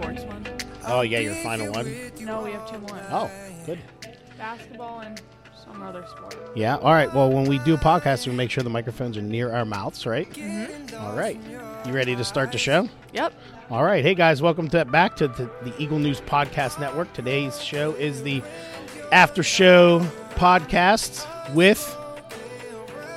sports 0.00 0.22
one. 0.24 0.46
Oh 0.86 1.00
yeah, 1.02 1.18
your 1.18 1.34
final 1.36 1.72
one. 1.72 2.12
No, 2.20 2.42
we 2.42 2.52
have 2.52 2.70
two 2.70 2.78
more. 2.78 3.00
Oh, 3.10 3.30
good. 3.66 3.78
Basketball 4.36 5.00
and 5.00 5.20
some 5.64 5.82
other 5.82 6.04
sport. 6.08 6.36
Yeah. 6.54 6.76
All 6.76 6.92
right. 6.92 7.12
Well, 7.12 7.30
when 7.30 7.44
we 7.44 7.58
do 7.58 7.74
a 7.74 7.78
podcast, 7.78 8.26
we 8.26 8.32
make 8.32 8.50
sure 8.50 8.62
the 8.62 8.70
microphones 8.70 9.16
are 9.16 9.22
near 9.22 9.52
our 9.52 9.64
mouths, 9.64 10.06
right? 10.06 10.30
Mm-hmm. 10.32 10.96
All 11.04 11.16
right. 11.16 11.38
You 11.86 11.92
ready 11.92 12.14
to 12.16 12.24
start 12.24 12.52
the 12.52 12.58
show? 12.58 12.88
Yep. 13.12 13.32
All 13.70 13.82
right. 13.84 14.02
Hey 14.04 14.14
guys, 14.14 14.40
welcome 14.40 14.68
to 14.70 14.84
back 14.84 15.16
to 15.16 15.28
the, 15.28 15.50
the 15.62 15.74
Eagle 15.78 15.98
News 15.98 16.20
Podcast 16.20 16.78
Network. 16.80 17.12
Today's 17.12 17.62
show 17.62 17.92
is 17.92 18.22
the 18.22 18.42
after 19.12 19.42
show 19.42 20.00
podcast 20.36 21.26
with. 21.54 21.84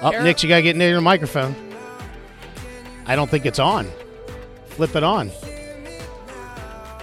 Oh, 0.02 0.10
Carol- 0.10 0.24
Nick, 0.24 0.42
you 0.42 0.50
gotta 0.50 0.64
get 0.64 0.76
near 0.76 0.90
your 0.90 1.02
microphone. 1.02 1.56
I 3.06 3.16
don't 3.16 3.30
think 3.30 3.46
it's 3.46 3.60
on. 3.60 3.88
Flip 4.70 4.96
it 4.96 5.04
on. 5.04 5.30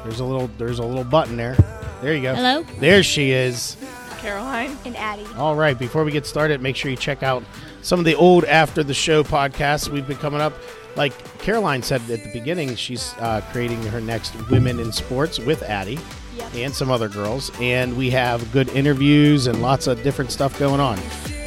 There's 0.05 0.21
a 0.21 0.25
little. 0.25 0.49
There's 0.59 0.79
a 0.79 0.85
little 0.85 1.05
button 1.05 1.37
there. 1.37 1.57
There 2.01 2.15
you 2.15 2.23
go. 2.23 2.35
Hello? 2.35 2.63
There 2.79 3.03
she 3.03 3.31
is. 3.33 3.77
Caroline. 4.19 4.77
And 4.85 4.97
Addy. 4.97 5.27
All 5.37 5.55
right, 5.55 5.79
before 5.79 6.05
we 6.05 6.11
get 6.13 6.27
started, 6.27 6.61
make 6.61 6.77
sure 6.77 6.91
you 6.91 6.97
check 6.97 7.23
out 7.23 7.43
some 7.83 7.99
of 7.99 8.05
the 8.05 8.15
old 8.15 8.45
after 8.45 8.83
the 8.83 8.95
show 8.95 9.23
podcasts 9.23 9.89
we've 9.89 10.07
been 10.07 10.17
coming 10.17 10.41
up. 10.41 10.53
Like 10.97 11.13
Caroline 11.39 11.83
said 11.83 12.01
at 12.11 12.25
the 12.25 12.31
beginning, 12.33 12.75
she's 12.75 13.15
uh, 13.21 13.41
creating 13.53 13.81
her 13.85 14.01
next 14.01 14.35
Women 14.51 14.81
in 14.81 14.91
Sports 14.91 15.39
with 15.39 15.63
Addy 15.63 15.99
Yep. 16.37 16.55
and 16.55 16.75
some 16.75 16.91
other 16.91 17.09
girls. 17.09 17.53
And 17.61 17.97
we 17.97 18.11
have 18.11 18.51
good 18.53 18.69
interviews 18.71 19.47
and 19.47 19.63
lots 19.63 19.87
of 19.87 20.03
different 20.03 20.33
stuff 20.33 20.59
going 20.59 20.81
on. 20.81 20.99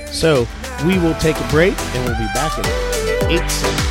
So 0.07 0.47
we 0.85 0.97
will 0.99 1.15
take 1.15 1.37
a 1.39 1.47
break 1.49 1.77
and 1.77 2.05
we'll 2.05 2.17
be 2.17 2.33
back 2.33 2.57
in 2.59 2.65
eight 3.31 3.49
seconds. 3.49 3.90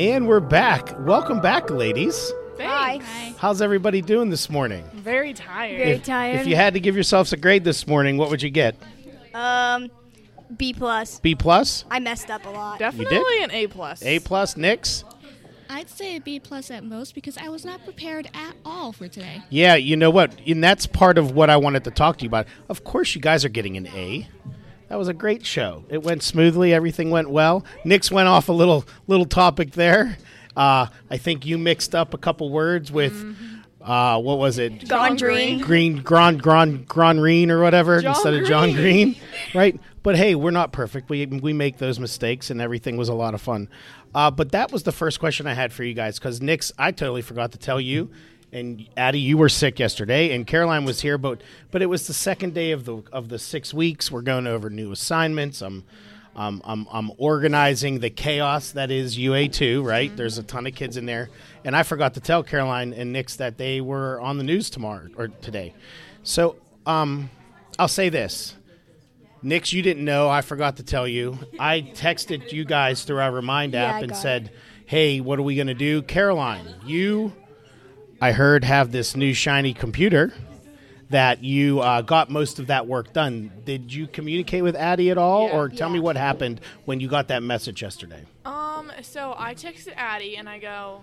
And 0.00 0.26
we're 0.26 0.40
back. 0.40 0.98
Welcome 1.00 1.42
back, 1.42 1.68
ladies. 1.68 2.32
Thanks. 2.56 3.04
Hi. 3.06 3.34
How's 3.36 3.60
everybody 3.60 4.00
doing 4.00 4.30
this 4.30 4.48
morning? 4.48 4.82
Very 4.94 5.34
tired. 5.34 5.76
Very 5.76 5.90
if, 5.90 6.04
tired. 6.04 6.40
If 6.40 6.46
you 6.46 6.56
had 6.56 6.72
to 6.72 6.80
give 6.80 6.94
yourselves 6.94 7.34
a 7.34 7.36
grade 7.36 7.64
this 7.64 7.86
morning, 7.86 8.16
what 8.16 8.30
would 8.30 8.40
you 8.40 8.48
get? 8.48 8.76
Um, 9.34 9.90
B 10.56 10.72
plus. 10.72 11.20
B 11.20 11.34
plus, 11.34 11.84
I 11.90 12.00
messed 12.00 12.30
up 12.30 12.46
a 12.46 12.48
lot. 12.48 12.78
Definitely 12.78 13.42
an 13.42 13.50
A 13.50 13.66
plus. 13.66 14.02
A 14.02 14.20
plus, 14.20 14.56
Nix. 14.56 15.04
I'd 15.68 15.90
say 15.90 16.16
a 16.16 16.20
B 16.22 16.40
plus 16.40 16.70
at 16.70 16.82
most 16.82 17.14
because 17.14 17.36
I 17.36 17.50
was 17.50 17.66
not 17.66 17.84
prepared 17.84 18.30
at 18.32 18.54
all 18.64 18.92
for 18.92 19.06
today. 19.06 19.42
Yeah, 19.50 19.74
you 19.74 19.96
know 19.98 20.08
what? 20.08 20.32
And 20.46 20.64
that's 20.64 20.86
part 20.86 21.18
of 21.18 21.32
what 21.32 21.50
I 21.50 21.58
wanted 21.58 21.84
to 21.84 21.90
talk 21.90 22.16
to 22.16 22.24
you 22.24 22.30
about. 22.30 22.46
Of 22.70 22.84
course, 22.84 23.14
you 23.14 23.20
guys 23.20 23.44
are 23.44 23.50
getting 23.50 23.76
an 23.76 23.86
A. 23.88 24.26
That 24.90 24.98
was 24.98 25.06
a 25.06 25.14
great 25.14 25.46
show. 25.46 25.84
It 25.88 26.02
went 26.02 26.24
smoothly. 26.24 26.74
Everything 26.74 27.10
went 27.10 27.30
well. 27.30 27.64
Nix 27.84 28.10
went 28.10 28.26
off 28.26 28.48
a 28.48 28.52
little 28.52 28.84
little 29.06 29.24
topic 29.24 29.70
there. 29.70 30.18
Uh, 30.56 30.86
I 31.08 31.16
think 31.16 31.46
you 31.46 31.58
mixed 31.58 31.94
up 31.94 32.12
a 32.12 32.18
couple 32.18 32.50
words 32.50 32.90
with 32.90 33.14
uh, 33.80 34.20
what 34.20 34.38
was 34.38 34.58
it? 34.58 34.78
John 34.80 35.16
Green. 35.16 35.60
Green, 35.60 36.02
Grand, 36.02 36.42
Grand, 36.42 36.88
Green, 36.88 37.52
or 37.52 37.62
whatever 37.62 38.00
John 38.00 38.16
instead 38.16 38.34
of 38.34 38.48
John 38.48 38.72
Green. 38.72 39.12
Green, 39.12 39.16
right? 39.54 39.80
But 40.02 40.16
hey, 40.16 40.34
we're 40.34 40.50
not 40.50 40.72
perfect. 40.72 41.08
We 41.08 41.24
we 41.24 41.52
make 41.52 41.78
those 41.78 42.00
mistakes, 42.00 42.50
and 42.50 42.60
everything 42.60 42.96
was 42.96 43.08
a 43.08 43.14
lot 43.14 43.34
of 43.34 43.40
fun. 43.40 43.68
Uh, 44.12 44.32
but 44.32 44.50
that 44.50 44.72
was 44.72 44.82
the 44.82 44.92
first 44.92 45.20
question 45.20 45.46
I 45.46 45.54
had 45.54 45.72
for 45.72 45.84
you 45.84 45.94
guys 45.94 46.18
because 46.18 46.42
Nix, 46.42 46.72
I 46.76 46.90
totally 46.90 47.22
forgot 47.22 47.52
to 47.52 47.58
tell 47.58 47.80
you, 47.80 48.10
and 48.52 48.88
Addy, 48.96 49.20
you 49.20 49.38
were 49.38 49.48
sick 49.48 49.78
yesterday, 49.78 50.34
and 50.34 50.46
Caroline 50.46 50.84
was 50.84 51.00
here, 51.00 51.18
but 51.18 51.40
but 51.70 51.82
it 51.82 51.86
was 51.86 52.06
the 52.06 52.14
second 52.14 52.54
day 52.54 52.72
of 52.72 52.84
the 52.84 53.02
of 53.12 53.28
the 53.28 53.38
six 53.38 53.72
weeks. 53.72 54.10
We're 54.10 54.22
going 54.22 54.46
over 54.46 54.70
new 54.70 54.92
assignments. 54.92 55.62
I'm 55.62 55.84
um, 56.36 56.62
I'm, 56.64 56.86
I'm 56.90 57.12
organizing 57.18 57.98
the 58.00 58.10
chaos 58.10 58.72
that 58.72 58.90
is 58.90 59.18
UA 59.18 59.48
two. 59.48 59.82
Right, 59.82 60.14
there's 60.16 60.38
a 60.38 60.42
ton 60.42 60.66
of 60.66 60.74
kids 60.74 60.96
in 60.96 61.06
there, 61.06 61.30
and 61.64 61.76
I 61.76 61.82
forgot 61.82 62.14
to 62.14 62.20
tell 62.20 62.42
Caroline 62.42 62.92
and 62.92 63.12
Nix 63.12 63.36
that 63.36 63.56
they 63.58 63.80
were 63.80 64.20
on 64.20 64.38
the 64.38 64.44
news 64.44 64.70
tomorrow 64.70 65.08
or 65.16 65.28
today. 65.28 65.74
So 66.22 66.56
um, 66.86 67.30
I'll 67.78 67.88
say 67.88 68.08
this. 68.08 68.56
Nix, 69.42 69.72
you 69.72 69.82
didn't 69.82 70.04
know. 70.04 70.28
I 70.28 70.42
forgot 70.42 70.76
to 70.76 70.82
tell 70.82 71.08
you. 71.08 71.38
I 71.58 71.80
texted 71.80 72.52
you 72.52 72.64
guys 72.64 73.04
through 73.04 73.20
our 73.20 73.32
Remind 73.32 73.74
app 73.76 73.96
I 73.96 74.00
and 74.00 74.16
said, 74.16 74.52
"Hey, 74.86 75.20
what 75.20 75.38
are 75.38 75.42
we 75.42 75.54
going 75.54 75.68
to 75.68 75.74
do?" 75.74 76.02
Caroline, 76.02 76.74
you, 76.84 77.32
I 78.20 78.32
heard, 78.32 78.64
have 78.64 78.92
this 78.92 79.16
new 79.16 79.32
shiny 79.32 79.72
computer 79.72 80.32
that 81.08 81.42
you 81.42 81.80
uh, 81.80 82.02
got 82.02 82.30
most 82.30 82.58
of 82.58 82.68
that 82.68 82.86
work 82.86 83.12
done. 83.12 83.50
Did 83.64 83.92
you 83.92 84.06
communicate 84.06 84.62
with 84.62 84.76
Addy 84.76 85.10
at 85.10 85.18
all, 85.18 85.48
Yeah. 85.48 85.56
or 85.56 85.68
tell 85.68 85.88
me 85.88 85.98
what 86.00 86.16
happened 86.16 86.60
when 86.84 87.00
you 87.00 87.08
got 87.08 87.28
that 87.28 87.42
message 87.42 87.82
yesterday? 87.82 88.24
Um, 88.44 88.92
so 89.02 89.34
I 89.36 89.54
texted 89.54 89.94
Addy 89.96 90.36
and 90.36 90.48
I 90.48 90.58
go, 90.58 91.02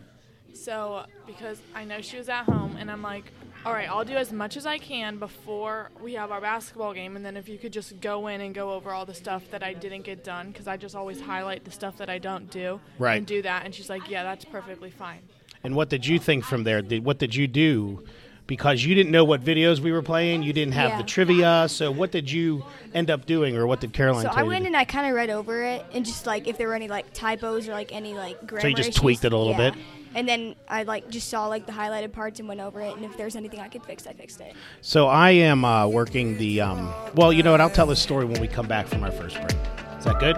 so 0.53 1.05
because 1.25 1.59
I 1.75 1.83
know 1.83 2.01
she 2.01 2.17
was 2.17 2.29
at 2.29 2.43
home 2.45 2.77
and 2.79 2.89
I'm 2.89 3.01
like, 3.01 3.25
all 3.65 3.73
right, 3.73 3.89
I'll 3.89 4.05
do 4.05 4.13
as 4.15 4.31
much 4.31 4.55
as 4.55 4.65
I 4.65 4.77
can 4.77 5.17
before 5.17 5.89
we 6.01 6.13
have 6.13 6.31
our 6.31 6.39
basketball 6.39 6.93
game, 6.93 7.17
and 7.17 7.25
then 7.25 7.35
if 7.35 7.49
you 7.49 7.57
could 7.57 7.73
just 7.73 7.99
go 7.99 8.27
in 8.27 8.39
and 8.39 8.55
go 8.55 8.71
over 8.71 8.91
all 8.91 9.05
the 9.05 9.13
stuff 9.15 9.43
that 9.51 9.61
I 9.61 9.73
didn't 9.73 10.03
get 10.03 10.23
done, 10.23 10.51
because 10.51 10.67
I 10.67 10.77
just 10.77 10.95
always 10.95 11.19
highlight 11.19 11.65
the 11.65 11.71
stuff 11.71 11.97
that 11.97 12.09
I 12.09 12.17
don't 12.19 12.49
do, 12.49 12.79
Right. 12.97 13.17
and 13.17 13.25
do 13.27 13.41
that. 13.41 13.65
And 13.65 13.75
she's 13.75 13.89
like, 13.89 14.09
yeah, 14.09 14.23
that's 14.23 14.45
perfectly 14.45 14.91
fine. 14.91 15.19
And 15.63 15.75
what 15.75 15.89
did 15.89 16.05
you 16.05 16.19
think 16.19 16.43
from 16.43 16.63
there? 16.63 16.81
Did, 16.81 17.03
what 17.03 17.17
did 17.19 17.35
you 17.35 17.47
do? 17.47 18.03
Because 18.45 18.85
you 18.85 18.95
didn't 18.95 19.11
know 19.11 19.25
what 19.25 19.43
videos 19.43 19.79
we 19.81 19.91
were 19.91 20.01
playing, 20.01 20.41
you 20.41 20.53
didn't 20.53 20.73
have 20.73 20.91
Yeah. 20.91 20.97
the 20.99 21.03
trivia. 21.03 21.65
So 21.67 21.91
what 21.91 22.11
did 22.11 22.31
you 22.31 22.63
end 22.93 23.09
up 23.11 23.25
doing, 23.25 23.57
or 23.57 23.67
what 23.67 23.81
did 23.81 23.91
Caroline 23.91 24.23
So 24.23 24.29
I 24.33 24.43
went 24.43 24.65
and 24.65 24.75
I 24.77 24.85
kind 24.85 25.05
of 25.05 25.13
read 25.15 25.29
over 25.29 25.63
it 25.63 25.85
and 25.93 26.05
just 26.05 26.25
like 26.25 26.47
if 26.47 26.57
there 26.57 26.69
were 26.69 26.73
any 26.73 26.87
like 26.87 27.11
typos 27.13 27.67
or 27.67 27.73
like 27.73 27.91
any 27.93 28.13
like 28.13 28.47
grammar. 28.47 28.61
So 28.61 28.67
you 28.69 28.75
just 28.75 28.89
issues. 28.89 29.01
tweaked 29.01 29.25
it 29.25 29.33
a 29.33 29.37
little 29.37 29.51
Yeah. 29.51 29.71
bit? 29.71 29.79
And 30.15 30.27
then 30.29 30.55
I 30.69 30.83
like 30.83 31.09
just 31.09 31.27
saw 31.27 31.47
like 31.47 31.65
the 31.65 31.73
highlighted 31.73 32.13
parts 32.13 32.39
and 32.39 32.47
went 32.47 32.61
over 32.61 32.79
it. 32.79 32.95
And 32.95 33.03
if 33.03 33.17
there's 33.17 33.35
anything 33.35 33.59
I 33.59 33.67
could 33.67 33.83
fix, 33.83 34.07
I 34.07 34.13
fixed 34.13 34.39
it. 34.39 34.53
So 34.81 35.07
I 35.07 35.31
am 35.31 35.65
uh, 35.65 35.85
working 35.87 36.37
the. 36.37 36.61
Um, 36.61 36.91
well, 37.15 37.33
you 37.33 37.43
know 37.43 37.51
what? 37.51 37.59
I'll 37.59 37.69
tell 37.69 37.85
this 37.85 37.99
story 38.01 38.23
when 38.23 38.39
we 38.39 38.47
come 38.47 38.67
back 38.67 38.87
from 38.87 39.03
our 39.03 39.11
first 39.11 39.35
break. 39.35 39.51
Is 39.99 40.05
that 40.05 40.19
good? 40.21 40.37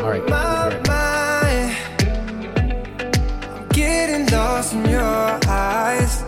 All 0.00 0.10
right. 0.10 1.13
Lost 4.34 4.72
in 4.74 4.84
your 4.86 5.02
eyes. 5.02 6.22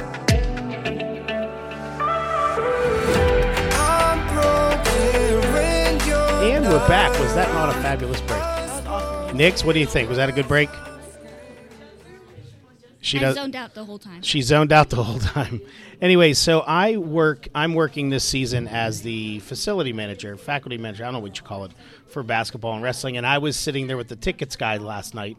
I'm 3.74 4.18
broken 4.34 5.52
when 5.52 6.06
you're 6.06 6.54
And 6.54 6.64
we're 6.64 6.88
back. 6.88 7.18
Was 7.18 7.34
that 7.34 7.52
not 7.52 7.68
a 7.70 7.72
fabulous 7.82 8.20
break? 8.20 8.40
That's 8.40 8.86
awesome. 8.86 9.36
Nix, 9.36 9.64
what 9.64 9.72
do 9.72 9.80
you 9.80 9.86
think? 9.86 10.08
Was 10.08 10.18
that 10.18 10.28
a 10.28 10.32
good 10.32 10.48
break? 10.48 10.70
She 13.00 13.18
I 13.18 13.20
does. 13.20 13.34
zoned 13.36 13.54
out 13.54 13.74
the 13.74 13.84
whole 13.84 13.98
time. 14.00 14.22
She 14.22 14.42
zoned 14.42 14.72
out 14.72 14.90
the 14.90 15.02
whole 15.02 15.18
time. 15.34 15.60
Anyway, 16.00 16.32
so 16.32 16.60
I 16.60 16.96
work. 16.96 17.46
I'm 17.54 17.74
working 17.74 18.10
this 18.10 18.24
season 18.24 18.66
as 18.66 19.02
the 19.02 19.38
facility 19.40 19.92
manager, 19.92 20.36
faculty 20.36 20.76
manager. 20.76 21.04
I 21.04 21.06
don't 21.06 21.14
know 21.14 21.20
what 21.20 21.36
you 21.38 21.44
call 21.44 21.64
it 21.64 21.72
for 22.08 22.22
basketball 22.24 22.74
and 22.74 22.82
wrestling. 22.82 23.16
And 23.16 23.24
I 23.24 23.38
was 23.38 23.56
sitting 23.56 23.86
there 23.86 23.96
with 23.96 24.08
the 24.08 24.16
tickets 24.16 24.56
guy 24.56 24.76
last 24.78 25.14
night 25.14 25.36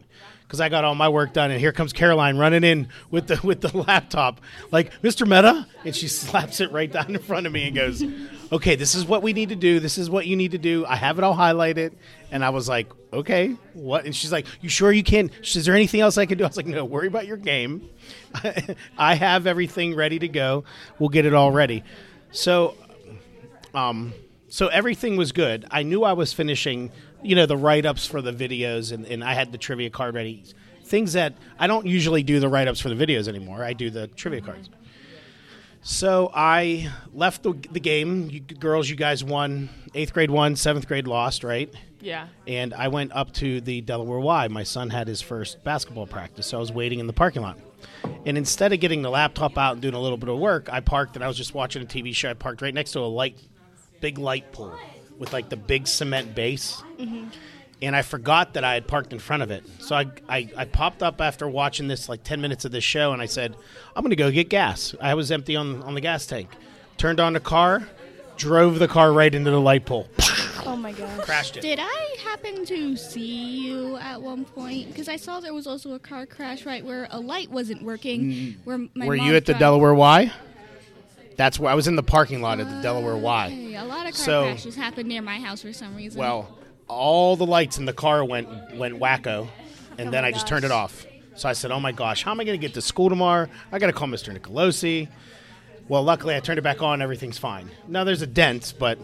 because 0.48 0.62
I 0.62 0.70
got 0.70 0.82
all 0.82 0.94
my 0.94 1.10
work 1.10 1.34
done. 1.34 1.50
And 1.50 1.60
here 1.60 1.72
comes 1.72 1.92
Caroline 1.92 2.38
running 2.38 2.64
in 2.64 2.88
with 3.10 3.26
the 3.26 3.38
with 3.44 3.60
the 3.60 3.76
laptop, 3.76 4.40
like 4.70 5.00
Mr. 5.02 5.26
Meta, 5.28 5.66
and 5.84 5.94
she 5.94 6.08
slaps 6.08 6.60
it 6.60 6.72
right 6.72 6.90
down 6.90 7.14
in 7.14 7.20
front 7.20 7.46
of 7.46 7.52
me 7.52 7.66
and 7.66 7.76
goes, 7.76 8.02
"Okay, 8.50 8.74
this 8.74 8.94
is 8.94 9.04
what 9.04 9.22
we 9.22 9.34
need 9.34 9.50
to 9.50 9.56
do. 9.56 9.78
This 9.78 9.98
is 9.98 10.08
what 10.08 10.26
you 10.26 10.36
need 10.36 10.52
to 10.52 10.58
do. 10.58 10.86
I 10.86 10.96
have 10.96 11.18
it 11.18 11.24
all 11.24 11.36
highlighted." 11.36 11.92
And 12.30 12.42
I 12.42 12.48
was 12.48 12.66
like, 12.66 12.88
"Okay, 13.12 13.56
what?" 13.74 14.06
And 14.06 14.16
she's 14.16 14.32
like, 14.32 14.46
"You 14.62 14.70
sure 14.70 14.90
you 14.90 15.04
can?" 15.04 15.30
"Is 15.42 15.66
there 15.66 15.74
anything 15.74 16.00
else 16.00 16.16
I 16.16 16.24
can 16.24 16.38
do?" 16.38 16.44
I 16.44 16.48
was 16.48 16.56
like, 16.56 16.66
"No, 16.66 16.84
worry 16.84 17.08
about 17.08 17.26
your 17.26 17.36
game. 17.36 17.88
I 18.98 19.14
have 19.14 19.46
everything 19.46 19.94
ready 19.94 20.18
to 20.18 20.28
go. 20.28 20.64
We'll 20.98 21.10
get 21.10 21.26
it 21.26 21.34
all 21.34 21.52
ready." 21.52 21.84
So, 22.30 22.74
um, 23.74 24.14
so 24.48 24.68
everything 24.68 25.16
was 25.16 25.32
good. 25.32 25.66
I 25.70 25.82
knew 25.82 26.04
I 26.04 26.12
was 26.12 26.32
finishing, 26.32 26.90
you 27.22 27.34
know, 27.34 27.46
the 27.46 27.56
write 27.56 27.86
ups 27.86 28.06
for 28.06 28.22
the 28.22 28.32
videos, 28.32 28.92
and, 28.92 29.06
and 29.06 29.22
I 29.22 29.34
had 29.34 29.52
the 29.52 29.58
trivia 29.58 29.90
card 29.90 30.14
ready. 30.14 30.44
Things 30.84 31.12
that 31.12 31.34
I 31.58 31.66
don't 31.66 31.86
usually 31.86 32.22
do 32.22 32.40
the 32.40 32.48
write 32.48 32.68
ups 32.68 32.80
for 32.80 32.88
the 32.88 32.94
videos 32.94 33.28
anymore. 33.28 33.62
I 33.62 33.74
do 33.74 33.90
the 33.90 34.06
trivia 34.08 34.40
cards. 34.40 34.70
So 35.82 36.30
I 36.34 36.90
left 37.12 37.42
the, 37.42 37.52
the 37.70 37.80
game. 37.80 38.30
You 38.30 38.40
girls, 38.40 38.88
you 38.88 38.96
guys 38.96 39.22
won. 39.22 39.68
Eighth 39.94 40.12
grade 40.12 40.30
won. 40.30 40.56
Seventh 40.56 40.88
grade 40.88 41.06
lost. 41.06 41.44
Right. 41.44 41.72
Yeah. 42.00 42.28
And 42.46 42.74
I 42.74 42.88
went 42.88 43.12
up 43.12 43.32
to 43.34 43.60
the 43.60 43.80
Delaware 43.80 44.20
Y. 44.20 44.48
My 44.48 44.62
son 44.62 44.90
had 44.90 45.08
his 45.08 45.20
first 45.20 45.62
basketball 45.64 46.06
practice, 46.06 46.46
so 46.46 46.58
I 46.58 46.60
was 46.60 46.72
waiting 46.72 47.00
in 47.00 47.06
the 47.06 47.12
parking 47.12 47.42
lot. 47.42 47.58
And 48.24 48.36
instead 48.38 48.72
of 48.72 48.80
getting 48.80 49.02
the 49.02 49.10
laptop 49.10 49.58
out 49.58 49.72
and 49.72 49.82
doing 49.82 49.94
a 49.94 50.00
little 50.00 50.18
bit 50.18 50.28
of 50.28 50.38
work, 50.38 50.68
I 50.70 50.80
parked 50.80 51.16
and 51.16 51.24
I 51.24 51.28
was 51.28 51.36
just 51.36 51.54
watching 51.54 51.82
a 51.82 51.86
TV 51.86 52.14
show. 52.14 52.30
I 52.30 52.34
parked 52.34 52.62
right 52.62 52.74
next 52.74 52.92
to 52.92 53.00
a 53.00 53.02
light, 53.02 53.38
big 54.00 54.18
light 54.18 54.52
pole 54.52 54.74
with 55.18 55.32
like 55.32 55.48
the 55.48 55.56
big 55.56 55.86
cement 55.86 56.34
base. 56.34 56.82
Mm-hmm. 56.98 57.28
And 57.80 57.94
I 57.94 58.02
forgot 58.02 58.54
that 58.54 58.64
I 58.64 58.74
had 58.74 58.88
parked 58.88 59.12
in 59.12 59.20
front 59.20 59.42
of 59.42 59.50
it. 59.52 59.64
So 59.78 59.94
I, 59.94 60.06
I, 60.28 60.48
I 60.56 60.64
popped 60.64 61.02
up 61.02 61.20
after 61.20 61.48
watching 61.48 61.86
this 61.86 62.08
like 62.08 62.24
10 62.24 62.40
minutes 62.40 62.64
of 62.64 62.72
this 62.72 62.82
show 62.82 63.12
and 63.12 63.22
I 63.22 63.26
said, 63.26 63.54
I'm 63.94 64.02
going 64.02 64.10
to 64.10 64.16
go 64.16 64.30
get 64.32 64.48
gas. 64.48 64.94
I 65.00 65.14
was 65.14 65.30
empty 65.30 65.54
on, 65.54 65.82
on 65.82 65.94
the 65.94 66.00
gas 66.00 66.26
tank. 66.26 66.50
Turned 66.96 67.20
on 67.20 67.34
the 67.34 67.40
car, 67.40 67.88
drove 68.36 68.80
the 68.80 68.88
car 68.88 69.12
right 69.12 69.32
into 69.32 69.52
the 69.52 69.60
light 69.60 69.86
pole, 69.86 70.08
Oh 70.66 70.76
my 70.76 70.90
gosh. 70.90 71.20
crashed 71.20 71.56
it. 71.56 71.60
Did 71.60 71.78
I 71.80 72.16
happen 72.22 72.64
to 72.66 72.96
see 72.96 73.66
you 73.66 73.96
at 73.98 74.20
one 74.20 74.44
point? 74.44 74.88
Because 74.88 75.08
I 75.08 75.14
saw 75.14 75.38
there 75.38 75.54
was 75.54 75.68
also 75.68 75.92
a 75.92 75.98
car 76.00 76.26
crash 76.26 76.66
right 76.66 76.84
where 76.84 77.06
a 77.10 77.20
light 77.20 77.48
wasn't 77.48 77.82
working. 77.82 78.22
Mm-hmm. 78.22 78.60
Where 78.64 78.78
my 78.94 79.06
Were 79.06 79.16
you 79.16 79.36
at 79.36 79.46
the 79.46 79.54
Delaware 79.54 79.94
Y? 79.94 80.32
That's 81.38 81.58
where 81.58 81.70
I 81.70 81.74
was 81.74 81.86
in 81.88 81.96
the 81.96 82.02
parking 82.02 82.42
lot 82.42 82.60
at 82.60 82.68
the 82.68 82.82
Delaware 82.82 83.16
Y. 83.16 83.74
A 83.78 83.84
lot 83.86 84.06
of 84.06 84.12
car 84.14 84.24
So- 84.24 84.42
crashes 84.42 84.76
happened 84.76 85.08
near 85.08 85.22
my 85.22 85.38
house 85.40 85.62
for 85.62 85.72
some 85.72 85.96
reason. 85.96 86.18
Well, 86.20 86.48
all 86.88 87.36
the 87.36 87.46
lights 87.46 87.78
in 87.78 87.86
the 87.86 87.92
car 87.94 88.22
went 88.24 88.48
went 88.76 88.98
wacko, 88.98 89.48
and 89.98 90.08
Oh 90.08 90.10
then 90.10 90.24
I 90.24 90.32
just 90.32 90.44
gosh. 90.44 90.50
turned 90.50 90.64
it 90.66 90.70
off. 90.70 91.06
So 91.36 91.48
I 91.48 91.52
said, 91.52 91.70
"Oh 91.70 91.78
my 91.80 91.92
gosh, 91.92 92.22
how 92.24 92.32
am 92.32 92.40
I 92.40 92.44
going 92.44 92.58
to 92.60 92.66
get 92.66 92.74
to 92.74 92.82
school 92.82 93.08
tomorrow? 93.08 93.46
I 93.72 93.78
got 93.78 93.86
to 93.86 93.92
call 93.92 94.08
Mr. 94.08 94.36
Nicolosi." 94.36 95.08
Well, 95.86 96.02
luckily 96.02 96.34
I 96.34 96.40
turned 96.40 96.58
it 96.58 96.62
back 96.62 96.82
on. 96.82 97.00
Everything's 97.00 97.38
fine. 97.38 97.70
Now 97.86 98.04
there's 98.04 98.20
a 98.20 98.26
dent, 98.26 98.74
but 98.78 98.98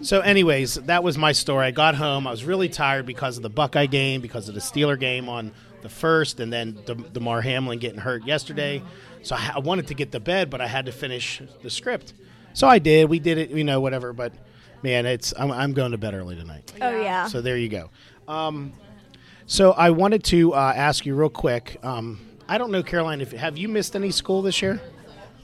so 0.00 0.20
anyways, 0.20 0.74
that 0.76 1.04
was 1.04 1.18
my 1.18 1.32
story. 1.32 1.66
I 1.66 1.70
got 1.70 1.94
home. 1.96 2.26
I 2.26 2.30
was 2.30 2.44
really 2.44 2.68
tired 2.70 3.04
because 3.04 3.36
of 3.36 3.42
the 3.42 3.50
Buckeye 3.50 3.86
game, 3.86 4.20
because 4.22 4.48
of 4.48 4.54
the 4.54 4.60
Steeler 4.62 4.98
game 4.98 5.28
on 5.28 5.52
the 5.82 5.88
first, 5.88 6.40
and 6.40 6.52
then 6.52 6.78
the 6.86 6.94
Damar 6.94 7.40
Hamlin 7.40 7.78
getting 7.78 8.00
hurt 8.00 8.24
yesterday. 8.24 8.82
So 9.22 9.36
I, 9.36 9.52
I 9.56 9.58
wanted 9.58 9.86
to 9.88 9.94
get 9.94 10.12
to 10.12 10.20
bed, 10.20 10.50
but 10.50 10.60
I 10.60 10.66
had 10.66 10.86
to 10.86 10.92
finish 10.92 11.40
the 11.62 11.70
script. 11.70 12.14
So 12.54 12.66
I 12.66 12.78
did. 12.78 13.08
We 13.08 13.18
did 13.18 13.38
it, 13.38 13.50
you 13.50 13.64
know, 13.64 13.80
whatever. 13.80 14.12
But 14.12 14.32
man, 14.82 15.06
it's 15.06 15.32
I'm, 15.38 15.50
I'm 15.52 15.72
going 15.72 15.92
to 15.92 15.98
bed 15.98 16.14
early 16.14 16.36
tonight. 16.36 16.72
Oh 16.80 16.90
yeah. 17.00 17.26
So 17.28 17.40
there 17.40 17.56
you 17.56 17.68
go. 17.68 17.90
Um, 18.26 18.72
so 19.46 19.72
I 19.72 19.90
wanted 19.90 20.24
to 20.24 20.54
uh, 20.54 20.72
ask 20.74 21.06
you 21.06 21.14
real 21.14 21.30
quick. 21.30 21.78
Um, 21.82 22.20
I 22.48 22.58
don't 22.58 22.70
know, 22.70 22.82
Caroline, 22.82 23.20
if 23.20 23.32
have 23.32 23.56
you 23.58 23.68
missed 23.68 23.94
any 23.96 24.10
school 24.10 24.42
this 24.42 24.60
year? 24.62 24.80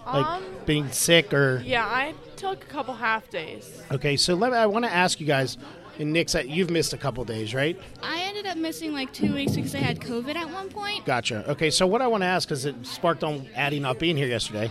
Like 0.06 0.26
Um, 0.26 0.44
being 0.66 0.90
sick 0.90 1.32
or 1.32 1.62
Yeah, 1.64 1.86
I 1.86 2.14
took 2.36 2.62
a 2.62 2.66
couple 2.66 2.94
half 2.94 3.30
days. 3.30 3.82
okay. 3.90 4.16
So 4.16 4.34
let 4.34 4.52
me, 4.52 4.58
I 4.58 4.66
want 4.66 4.84
to 4.84 4.92
ask 4.92 5.20
you 5.20 5.26
guys. 5.26 5.56
And 5.98 6.12
Nix, 6.12 6.34
you've 6.34 6.70
missed 6.70 6.92
a 6.92 6.98
couple 6.98 7.24
days, 7.24 7.54
right? 7.54 7.80
I 8.02 8.18
ended 8.44 8.58
up 8.58 8.62
missing 8.62 8.92
like 8.92 9.12
two 9.12 9.32
weeks 9.32 9.52
because 9.52 9.74
I 9.74 9.78
had 9.78 10.00
COVID 10.00 10.34
at 10.36 10.50
one 10.50 10.68
point. 10.68 11.04
Gotcha. 11.06 11.48
Okay, 11.50 11.70
so 11.70 11.86
what 11.86 12.02
I 12.02 12.06
want 12.06 12.22
to 12.22 12.26
ask, 12.26 12.46
because 12.46 12.66
it 12.66 12.74
sparked 12.86 13.24
on 13.24 13.48
Addy 13.54 13.80
not 13.80 13.98
being 13.98 14.16
here 14.16 14.26
yesterday, 14.26 14.70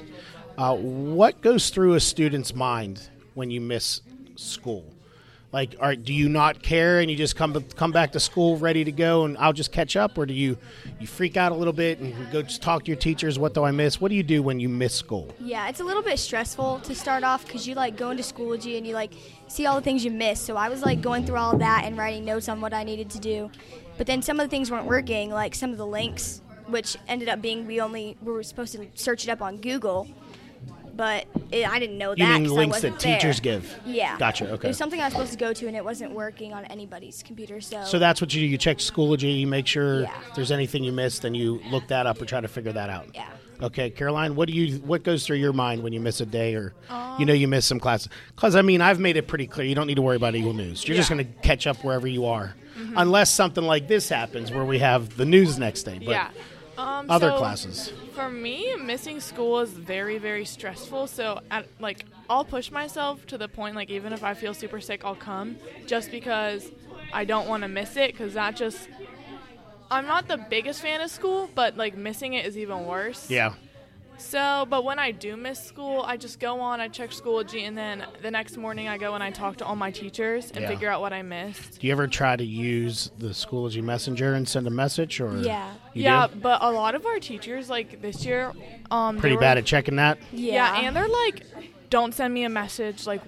uh, 0.57 0.75
what 0.75 1.41
goes 1.41 1.69
through 1.71 1.95
a 1.95 1.99
student's 1.99 2.53
mind 2.53 3.09
when 3.33 3.49
you 3.49 3.61
miss 3.61 4.01
school? 4.35 4.92
Like, 5.53 5.75
are, 5.79 5.95
do 5.95 6.11
you 6.11 6.29
not 6.29 6.63
care 6.63 6.99
and 6.99 7.11
you 7.11 7.15
just 7.15 7.35
come 7.35 7.53
come 7.75 7.91
back 7.91 8.11
to 8.13 8.19
school 8.19 8.57
ready 8.57 8.83
to 8.83 8.91
go 8.91 9.25
and 9.25 9.37
I'll 9.37 9.53
just 9.53 9.71
catch 9.71 9.95
up, 9.95 10.17
or 10.17 10.25
do 10.25 10.33
you 10.33 10.57
you 10.99 11.05
freak 11.05 11.37
out 11.37 11.51
a 11.51 11.55
little 11.55 11.71
bit 11.71 11.99
and 11.99 12.31
go 12.31 12.41
just 12.41 12.63
talk 12.63 12.83
to 12.85 12.87
your 12.87 12.97
teachers? 12.97 13.37
What 13.37 13.53
do 13.53 13.63
I 13.63 13.69
miss? 13.69 14.01
What 14.01 14.09
do 14.09 14.15
you 14.15 14.23
do 14.23 14.41
when 14.41 14.59
you 14.59 14.67
miss 14.67 14.95
school? 14.95 15.33
Yeah, 15.39 15.69
it's 15.69 15.79
a 15.79 15.83
little 15.83 16.01
bit 16.01 16.17
stressful 16.17 16.79
to 16.79 16.95
start 16.95 17.23
off 17.23 17.45
because 17.45 17.67
you 17.67 17.75
like 17.75 17.95
go 17.95 18.09
into 18.09 18.23
Schoology 18.23 18.79
and 18.79 18.87
you 18.87 18.95
like 18.95 19.13
see 19.47 19.67
all 19.67 19.75
the 19.75 19.83
things 19.83 20.03
you 20.03 20.09
miss. 20.09 20.41
So 20.41 20.57
I 20.57 20.69
was 20.69 20.81
like 20.81 21.01
going 21.01 21.23
through 21.23 21.37
all 21.37 21.55
that 21.59 21.83
and 21.85 21.99
writing 21.99 22.25
notes 22.25 22.49
on 22.49 22.59
what 22.59 22.73
I 22.73 22.83
needed 22.83 23.11
to 23.11 23.19
do. 23.19 23.51
But 23.95 24.07
then 24.07 24.23
some 24.23 24.39
of 24.39 24.45
the 24.47 24.49
things 24.49 24.71
weren't 24.71 24.87
working, 24.87 25.29
like 25.29 25.53
some 25.53 25.69
of 25.69 25.77
the 25.77 25.85
links, 25.85 26.41
which 26.65 26.97
ended 27.07 27.29
up 27.29 27.43
being 27.43 27.67
we 27.67 27.79
only 27.79 28.17
we 28.23 28.31
were 28.31 28.41
supposed 28.41 28.73
to 28.73 28.87
search 28.95 29.23
it 29.25 29.29
up 29.29 29.43
on 29.43 29.57
Google, 29.57 30.07
but 30.95 31.25
it, 31.51 31.67
I 31.67 31.79
didn't 31.79 31.97
know 31.97 32.15
that. 32.15 32.19
mean 32.19 32.43
'cause 32.43 32.51
I 32.51 32.55
links 32.55 32.81
that 32.81 32.99
there. 32.99 33.15
teachers 33.15 33.39
give? 33.39 33.73
Yeah. 33.85 34.17
Gotcha. 34.17 34.49
Okay. 34.51 34.67
It 34.67 34.71
was 34.71 34.77
something 34.77 34.99
I 35.01 35.05
was 35.05 35.13
supposed 35.13 35.31
to 35.31 35.37
go 35.37 35.53
to 35.53 35.67
and 35.67 35.75
it 35.75 35.83
wasn't 35.83 36.11
working 36.11 36.53
on 36.53 36.65
anybody's 36.65 37.23
computer. 37.23 37.61
So. 37.61 37.83
So 37.83 37.99
that's 37.99 38.21
what 38.21 38.33
you 38.33 38.41
do. 38.41 38.47
You 38.47 38.57
check 38.57 38.77
Schoology. 38.77 39.39
You 39.39 39.47
make 39.47 39.67
sure 39.67 40.01
Yeah. 40.01 40.11
if 40.29 40.35
there's 40.35 40.51
anything 40.51 40.83
you 40.83 40.91
missed, 40.91 41.25
and 41.25 41.35
you 41.35 41.61
look 41.71 41.87
that 41.87 42.05
up 42.05 42.21
or 42.21 42.25
try 42.25 42.41
to 42.41 42.47
figure 42.47 42.71
that 42.73 42.89
out. 42.89 43.07
Yeah. 43.13 43.25
Okay, 43.61 43.89
Caroline, 43.91 44.35
what 44.35 44.47
do 44.49 44.53
you 44.53 44.79
what 44.79 45.03
goes 45.03 45.25
through 45.25 45.37
your 45.37 45.53
mind 45.53 45.83
when 45.83 45.93
you 45.93 45.99
miss 45.99 46.19
a 46.19 46.25
day 46.25 46.55
or 46.55 46.73
you 46.89 46.95
um, 46.95 47.25
know 47.25 47.33
you 47.33 47.47
miss 47.47 47.65
some 47.65 47.79
classes? 47.79 48.09
Because 48.35 48.55
I 48.55 48.61
mean, 48.61 48.81
I've 48.81 48.99
made 48.99 49.15
it 49.15 49.27
pretty 49.27 49.47
clear 49.47 49.65
you 49.65 49.75
don't 49.75 49.87
need 49.87 49.95
to 49.95 50.01
worry 50.01 50.17
about 50.17 50.35
Eagle 50.35 50.53
News. 50.53 50.85
You're 50.85 50.97
just 50.97 51.09
going 51.09 51.25
to 51.25 51.31
catch 51.41 51.65
up 51.65 51.77
wherever 51.83 52.07
you 52.07 52.25
are, 52.25 52.55
mm-hmm. 52.77 52.95
unless 52.97 53.29
something 53.29 53.63
like 53.63 53.87
this 53.87 54.09
happens 54.09 54.51
where 54.51 54.65
we 54.65 54.79
have 54.79 55.15
the 55.15 55.25
news 55.25 55.57
next 55.57 55.83
day. 55.83 55.97
But 55.99 56.09
yeah. 56.11 56.29
Um, 56.83 57.09
other 57.09 57.29
so 57.29 57.37
classes. 57.37 57.93
For 58.13 58.29
me, 58.29 58.75
missing 58.75 59.19
school 59.19 59.59
is 59.61 59.71
very, 59.71 60.17
very 60.17 60.45
stressful. 60.45 61.07
So, 61.07 61.39
at, 61.49 61.65
like, 61.79 62.05
I'll 62.29 62.45
push 62.45 62.71
myself 62.71 63.25
to 63.27 63.37
the 63.37 63.47
point, 63.47 63.75
like, 63.75 63.89
even 63.89 64.11
if 64.11 64.23
I 64.23 64.33
feel 64.33 64.53
super 64.53 64.81
sick, 64.81 65.03
I'll 65.05 65.15
come 65.15 65.57
just 65.87 66.11
because 66.11 66.71
I 67.13 67.25
don't 67.25 67.47
want 67.47 67.63
to 67.63 67.69
miss 67.69 67.95
it. 67.95 68.11
Because 68.11 68.33
that 68.33 68.55
just, 68.55 68.89
I'm 69.89 70.07
not 70.07 70.27
the 70.27 70.37
biggest 70.37 70.81
fan 70.81 71.01
of 71.01 71.11
school, 71.11 71.49
but 71.53 71.77
like 71.77 71.95
missing 71.95 72.33
it 72.33 72.45
is 72.45 72.57
even 72.57 72.85
worse. 72.85 73.29
Yeah. 73.29 73.53
So, 74.23 74.65
but 74.69 74.83
when 74.83 74.99
I 74.99 75.11
do 75.11 75.35
miss 75.37 75.61
school, 75.63 76.01
I 76.07 76.17
just 76.17 76.39
go 76.39 76.59
on, 76.61 76.79
I 76.79 76.87
check 76.87 77.11
Schoology, 77.11 77.67
and 77.67 77.77
then 77.77 78.05
the 78.21 78.31
next 78.31 78.57
morning 78.57 78.87
I 78.87 78.97
go 78.97 79.13
and 79.13 79.23
I 79.23 79.29
talk 79.31 79.57
to 79.57 79.65
all 79.65 79.75
my 79.75 79.91
teachers 79.91 80.49
and 80.51 80.61
Yeah. 80.61 80.69
figure 80.69 80.89
out 80.89 81.01
what 81.01 81.13
I 81.13 81.21
missed. 81.21 81.79
Do 81.81 81.85
you 81.87 81.93
ever 81.93 82.07
try 82.07 82.35
to 82.35 82.43
use 82.43 83.11
the 83.19 83.27
Schoology 83.29 83.83
Messenger 83.83 84.33
and 84.33 84.47
send 84.47 84.65
a 84.65 84.69
message 84.71 85.19
or 85.19 85.37
Yeah. 85.37 85.69
Yeah, 85.93 86.27
do? 86.27 86.35
but 86.39 86.63
a 86.63 86.71
lot 86.71 86.95
of 86.95 87.05
our 87.05 87.19
teachers, 87.19 87.69
like 87.69 88.01
this 88.01 88.25
year, 88.25 88.53
um, 88.89 89.15
they 89.15 89.21
Pretty 89.21 89.35
were- 89.35 89.41
bad 89.41 89.57
at 89.57 89.65
checking 89.65 89.97
that. 89.97 90.17
Yeah. 90.31 90.79
and 90.79 90.95
they're 90.95 91.07
like, 91.07 91.43
don't 91.89 92.13
send 92.15 92.33
me 92.33 92.43
a 92.45 92.49
message. 92.49 93.05
Like, 93.05 93.21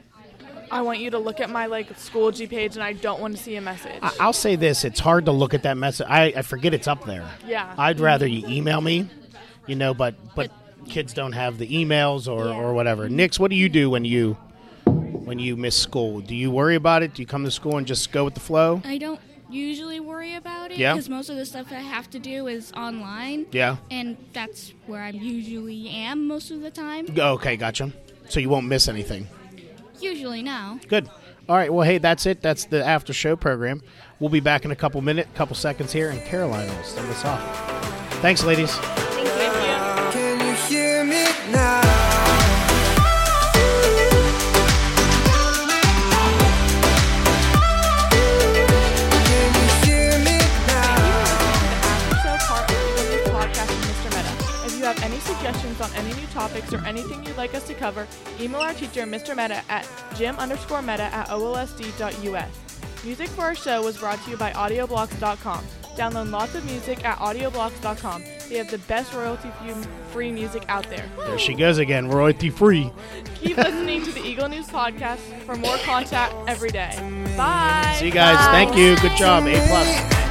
I 0.71 0.81
want 0.81 1.00
you 1.00 1.12
to 1.12 1.19
look 1.19 1.39
at 1.39 1.50
my 1.51 1.68
like 1.68 1.95
Schoology 2.00 2.50
page, 2.50 2.74
and 2.75 2.83
I 2.83 2.94
don't 2.94 3.19
want 3.19 3.38
to 3.38 3.44
see 3.44 3.56
a 3.57 3.62
message. 3.62 4.00
I- 4.01 4.12
I'll 4.19 4.33
say 4.33 4.56
this: 4.56 4.83
it's 4.83 5.00
hard 5.00 5.25
to 5.25 5.31
look 5.31 5.53
at 5.53 5.62
that 5.63 5.77
message. 5.77 6.07
I, 6.09 6.33
I 6.38 6.42
forget 6.42 6.74
it's 6.74 6.88
up 6.88 7.06
there. 7.06 7.30
Yeah. 7.45 7.71
I'd 7.77 8.00
rather 8.00 8.25
you 8.25 8.47
email 8.47 8.81
me, 8.81 9.07
you 9.68 9.75
know. 9.75 9.94
But 9.94 10.15
but 10.36 10.50
kids 10.87 11.13
don't 11.13 11.33
have 11.33 11.57
the 11.57 11.67
emails 11.67 12.31
or, 12.31 12.45
Yeah. 12.45 12.55
or 12.55 12.73
whatever. 12.73 13.05
Mm-hmm. 13.05 13.15
Nix, 13.15 13.39
what 13.39 13.49
do 13.49 13.55
you 13.57 13.69
do 13.69 13.89
when 13.89 14.05
you 14.05 14.37
when 14.85 15.39
you 15.39 15.55
miss 15.55 15.75
school? 15.75 16.21
Do 16.21 16.35
you 16.35 16.51
worry 16.51 16.75
about 16.75 17.01
it? 17.03 17.13
Do 17.15 17.21
you 17.21 17.25
come 17.27 17.43
to 17.45 17.51
school 17.51 17.77
and 17.77 17.87
just 17.87 18.11
go 18.11 18.23
with 18.23 18.35
the 18.35 18.39
flow? 18.39 18.81
I 18.85 18.97
don't 18.99 19.19
usually 19.49 19.99
worry 19.99 20.35
about 20.35 20.71
it 20.71 20.77
Yeah? 20.77 20.93
because 20.93 21.09
most 21.09 21.29
of 21.29 21.35
the 21.37 21.45
stuff 21.45 21.71
I 21.71 21.75
have 21.75 22.09
to 22.11 22.19
do 22.19 22.47
is 22.47 22.71
online. 22.73 23.45
Yeah. 23.51 23.77
And 23.89 24.17
that's 24.33 24.73
where 24.85 25.01
I 25.01 25.09
usually 25.09 25.87
am 25.89 26.27
most 26.27 26.51
of 26.51 26.61
the 26.61 26.69
time. 26.71 27.07
Okay, 27.17 27.57
gotcha. 27.57 27.91
So 28.29 28.39
you 28.39 28.49
won't 28.49 28.67
miss 28.67 28.87
anything. 28.87 29.27
Usually 29.99 30.43
now. 30.43 30.79
Good. 30.87 31.09
All 31.47 31.55
right. 31.55 31.71
Well, 31.71 31.85
hey, 31.85 31.99
that's 31.99 32.25
it. 32.25 32.41
That's 32.41 32.65
the 32.65 32.83
after 32.85 33.13
show 33.13 33.35
program. 33.35 33.81
We'll 34.19 34.29
be 34.31 34.39
back 34.39 34.65
in 34.65 34.71
a 34.71 34.75
couple 34.75 35.01
minutes, 35.01 35.29
couple 35.35 35.55
seconds 35.55 35.91
here, 35.93 36.09
and 36.09 36.21
Caroline 36.23 36.67
will 36.67 36.83
send 36.83 37.07
us 37.09 37.23
off. 37.25 38.11
Thanks, 38.21 38.44
ladies. 38.44 38.75
Email 58.45 58.61
our 58.61 58.73
teacher, 58.73 59.04
Mr. 59.04 59.35
Meta, 59.35 59.61
at 59.69 59.87
jim 60.16 60.37
underscore 60.37 60.81
meta 60.81 61.04
at 61.04 61.28
olsd.us. 61.28 63.04
Music 63.04 63.28
for 63.30 63.42
our 63.42 63.56
show 63.56 63.83
was 63.83 63.97
brought 63.97 64.23
to 64.23 64.31
you 64.31 64.37
by 64.37 64.52
audioblocks.com. 64.52 65.64
Download 65.95 66.30
lots 66.31 66.56
of 66.56 66.66
music 66.66 67.04
at 67.06 67.18
audioblocks.com. 67.19 68.23
They 68.49 68.57
have 68.57 68.69
the 68.69 68.80
best 68.80 69.14
royalty-free 69.14 70.31
music 70.31 70.66
out 70.68 70.90
there. 70.90 71.09
There 71.18 71.40
she 71.40 71.54
goes 71.54 71.78
again, 71.78 72.09
royalty 72.09 72.49
free. 72.49 72.92
Keep 73.35 73.57
listening 73.57 74.04
to 74.04 74.11
the 74.11 74.23
Eagle 74.23 74.49
News 74.49 74.68
podcast 74.68 75.19
for 75.44 75.56
more 75.56 75.78
content 75.78 76.33
every 76.47 76.69
day. 76.69 76.92
Bye. 77.37 77.95
See 77.99 78.07
you 78.07 78.11
guys. 78.11 78.45
Thank 78.47 78.75
you. 78.75 78.95
Good 78.97 79.18
job. 79.18 79.45
A 79.47 79.68
plus. 79.68 80.24